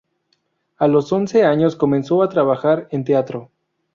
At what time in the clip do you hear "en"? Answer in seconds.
2.89-3.03